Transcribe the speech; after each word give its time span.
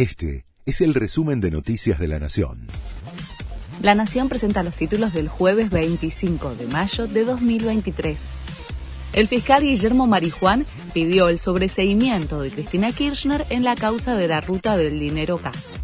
Este 0.00 0.46
es 0.64 0.80
el 0.80 0.94
resumen 0.94 1.42
de 1.42 1.50
Noticias 1.50 1.98
de 1.98 2.08
la 2.08 2.18
Nación. 2.18 2.68
La 3.82 3.94
Nación 3.94 4.30
presenta 4.30 4.62
los 4.62 4.74
títulos 4.74 5.12
del 5.12 5.28
jueves 5.28 5.68
25 5.68 6.54
de 6.54 6.66
mayo 6.68 7.06
de 7.06 7.26
2023. 7.26 8.30
El 9.12 9.28
fiscal 9.28 9.62
Guillermo 9.62 10.06
Marijuán 10.06 10.64
pidió 10.94 11.28
el 11.28 11.38
sobreseimiento 11.38 12.40
de 12.40 12.50
Cristina 12.50 12.92
Kirchner 12.92 13.44
en 13.50 13.62
la 13.62 13.76
causa 13.76 14.16
de 14.16 14.26
la 14.26 14.40
ruta 14.40 14.78
del 14.78 14.98
dinero 14.98 15.36
caso. 15.36 15.74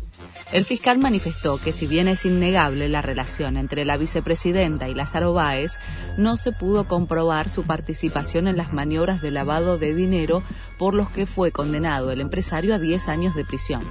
El 0.53 0.65
fiscal 0.65 0.99
manifestó 0.99 1.59
que 1.59 1.73
si 1.73 1.87
bien 1.87 2.07
es 2.07 2.25
innegable 2.25 2.89
la 2.89 3.03
relación 3.03 3.57
entre 3.57 3.85
la 3.85 3.96
vicepresidenta 3.96 4.89
y 4.89 4.95
Lázaro 4.95 5.33
Báez, 5.33 5.79
no 6.17 6.37
se 6.37 6.53
pudo 6.53 6.87
comprobar 6.87 7.51
su 7.51 7.65
participación 7.65 8.46
en 8.46 8.57
las 8.57 8.73
maniobras 8.73 9.21
de 9.21 9.32
lavado 9.32 9.77
de 9.77 9.93
dinero 9.93 10.45
por 10.79 10.95
los 10.95 11.11
que 11.11 11.27
fue 11.27 11.51
condenado 11.51 12.13
el 12.13 12.21
empresario 12.21 12.75
a 12.77 12.79
10 12.79 13.09
años 13.09 13.35
de 13.35 13.45
prisión. 13.45 13.85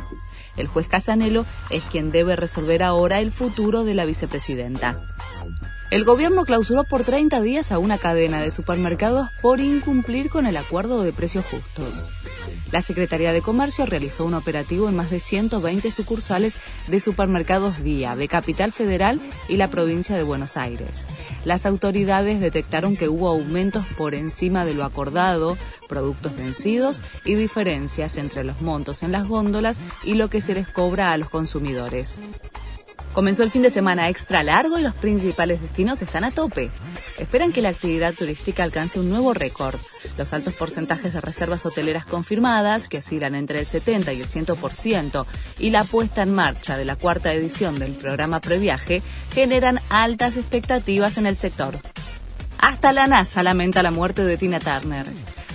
El 0.56 0.68
juez 0.68 0.88
Casanelo 0.88 1.46
es 1.70 1.84
quien 1.84 2.10
debe 2.10 2.38
resolver 2.38 2.84
ahora 2.84 3.20
el 3.20 3.32
futuro 3.32 3.84
de 3.84 3.94
la 3.94 4.06
vicepresidenta. 4.06 4.98
El 5.92 6.06
gobierno 6.06 6.46
clausuró 6.46 6.86
por 6.86 7.04
30 7.04 7.42
días 7.42 7.74
a 7.74 7.80
una 7.80 7.98
cadena 7.98 8.40
de 8.42 8.52
supermercados 8.52 9.28
por 9.42 9.60
incumplir 9.60 10.30
con 10.30 10.48
el 10.48 10.56
acuerdo 10.56 11.04
de 11.04 11.12
precios 11.12 11.46
justos. 11.46 12.10
La 12.76 12.82
Secretaría 12.82 13.32
de 13.32 13.42
Comercio 13.42 13.86
realizó 13.86 14.26
un 14.26 14.34
operativo 14.34 14.90
en 14.90 14.98
más 14.98 15.10
de 15.10 15.22
120 15.22 15.92
sucursales 15.92 16.58
de 16.90 17.00
supermercados 17.00 17.82
Día 17.82 18.18
de 18.18 18.28
Capital 18.28 18.74
Federal 18.74 19.22
y 19.48 19.56
la 19.56 19.70
provincia 19.70 20.18
de 20.18 20.24
Buenos 20.24 20.58
Aires. 20.58 21.06
Las 21.46 21.66
autoridades 21.66 22.42
detectaron 22.42 22.98
que 22.98 23.08
hubo 23.08 23.30
aumentos 23.30 23.86
por 23.98 24.14
encima 24.14 24.66
de 24.66 24.74
lo 24.74 24.84
acordado, 24.84 25.58
productos 25.88 26.36
vencidos 26.36 27.02
y 27.24 27.36
diferencias 27.36 28.18
entre 28.18 28.44
los 28.44 28.62
montos 28.62 29.04
en 29.04 29.14
las 29.14 29.26
góndolas 29.26 29.80
y 30.04 30.16
lo 30.16 30.30
que 30.30 30.42
se 30.42 30.54
les 30.54 30.68
cobra 30.68 31.14
a 31.14 31.18
los 31.18 31.30
consumidores. 31.30 32.20
Comenzó 33.16 33.44
el 33.44 33.50
fin 33.50 33.62
de 33.62 33.70
semana 33.70 34.10
extra 34.10 34.44
largo 34.44 34.78
y 34.78 34.82
los 34.82 34.94
principales 34.94 35.62
destinos 35.62 36.02
están 36.02 36.26
a 36.26 36.32
tope. 36.32 36.70
Esperan 37.18 37.54
que 37.54 37.62
la 37.62 37.70
actividad 37.70 38.14
turística 38.14 38.62
alcance 38.62 39.00
un 39.00 39.10
nuevo 39.10 39.34
récord. 39.34 39.80
Los 40.18 40.34
altos 40.34 40.54
porcentajes 40.54 41.14
de 41.14 41.22
reservas 41.22 41.66
hoteleras 41.66 42.04
confirmadas, 42.06 42.90
que 42.90 42.98
oscilan 42.98 43.34
entre 43.34 43.60
el 43.60 43.66
70 43.66 44.12
y 44.12 44.20
el 44.20 44.28
100%, 44.28 45.26
y 45.60 45.70
la 45.70 45.86
puesta 45.86 46.24
en 46.24 46.34
marcha 46.34 46.76
de 46.76 46.84
la 46.84 46.98
cuarta 46.98 47.32
edición 47.32 47.80
del 47.80 47.94
programa 47.94 48.42
Previaje 48.42 49.02
generan 49.34 49.80
altas 49.88 50.36
expectativas 50.36 51.18
en 51.18 51.26
el 51.26 51.38
sector. 51.38 51.80
Hasta 52.58 52.92
la 52.92 53.08
NASA 53.08 53.44
lamenta 53.44 53.82
la 53.82 53.92
muerte 53.92 54.26
de 54.26 54.36
Tina 54.36 54.60
Turner. 54.60 55.06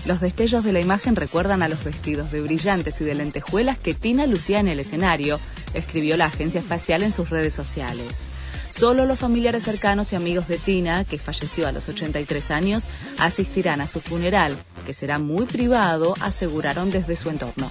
Los 0.06 0.22
destellos 0.22 0.64
de 0.64 0.72
la 0.72 0.80
imagen 0.80 1.14
recuerdan 1.14 1.62
a 1.62 1.68
los 1.68 1.84
vestidos 1.84 2.32
de 2.32 2.40
brillantes 2.40 3.02
y 3.02 3.04
de 3.04 3.14
lentejuelas 3.14 3.78
que 3.78 3.92
Tina 3.92 4.26
lucía 4.26 4.58
en 4.58 4.68
el 4.68 4.80
escenario, 4.80 5.38
escribió 5.74 6.16
la 6.16 6.26
agencia 6.26 6.60
espacial 6.60 7.02
en 7.02 7.12
sus 7.12 7.30
redes 7.30 7.54
sociales. 7.54 8.26
Solo 8.70 9.04
los 9.04 9.18
familiares 9.18 9.64
cercanos 9.64 10.12
y 10.12 10.16
amigos 10.16 10.48
de 10.48 10.58
Tina, 10.58 11.04
que 11.04 11.18
falleció 11.18 11.66
a 11.66 11.72
los 11.72 11.88
83 11.88 12.50
años, 12.50 12.84
asistirán 13.18 13.80
a 13.80 13.88
su 13.88 14.00
funeral, 14.00 14.56
que 14.86 14.94
será 14.94 15.18
muy 15.18 15.44
privado, 15.46 16.14
aseguraron 16.20 16.90
desde 16.90 17.16
su 17.16 17.30
entorno. 17.30 17.70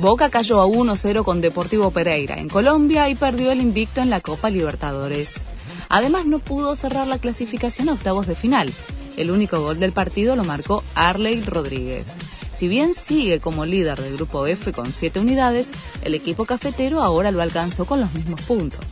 Boca 0.00 0.30
cayó 0.30 0.60
a 0.60 0.66
1-0 0.66 1.24
con 1.24 1.40
Deportivo 1.40 1.90
Pereira 1.90 2.36
en 2.36 2.48
Colombia 2.48 3.08
y 3.08 3.16
perdió 3.16 3.50
el 3.50 3.60
invicto 3.60 4.00
en 4.00 4.10
la 4.10 4.20
Copa 4.20 4.48
Libertadores. 4.48 5.42
Además 5.88 6.26
no 6.26 6.38
pudo 6.38 6.76
cerrar 6.76 7.06
la 7.06 7.18
clasificación 7.18 7.88
a 7.88 7.94
octavos 7.94 8.26
de 8.26 8.36
final. 8.36 8.72
El 9.16 9.32
único 9.32 9.60
gol 9.60 9.80
del 9.80 9.92
partido 9.92 10.36
lo 10.36 10.44
marcó 10.44 10.84
Arley 10.94 11.42
Rodríguez. 11.42 12.16
Si 12.58 12.66
bien 12.66 12.92
sigue 12.92 13.38
como 13.38 13.64
líder 13.64 14.00
del 14.00 14.16
grupo 14.16 14.44
F 14.48 14.72
con 14.72 14.90
7 14.90 15.20
unidades, 15.20 15.70
el 16.02 16.16
equipo 16.16 16.44
cafetero 16.44 17.04
ahora 17.04 17.30
lo 17.30 17.40
alcanzó 17.40 17.84
con 17.84 18.00
los 18.00 18.12
mismos 18.14 18.40
puntos. 18.42 18.84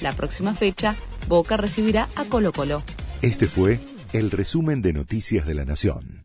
La 0.00 0.12
próxima 0.12 0.54
fecha, 0.54 0.96
Boca 1.28 1.56
recibirá 1.56 2.08
a 2.16 2.24
Colo 2.24 2.52
Colo. 2.52 2.82
Este 3.20 3.46
fue 3.46 3.78
el 4.12 4.32
resumen 4.32 4.82
de 4.82 4.92
Noticias 4.92 5.46
de 5.46 5.54
la 5.54 5.64
Nación. 5.64 6.21